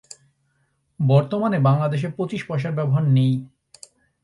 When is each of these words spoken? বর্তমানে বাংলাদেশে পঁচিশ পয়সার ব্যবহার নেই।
বর্তমানে 0.99 1.57
বাংলাদেশে 1.59 2.07
পঁচিশ 2.17 2.41
পয়সার 2.47 2.73
ব্যবহার 2.73 3.03
নেই। 3.07 3.33